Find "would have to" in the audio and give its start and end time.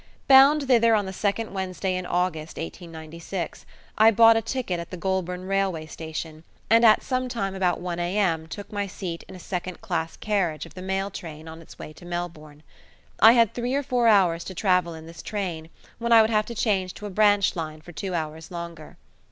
16.21-16.55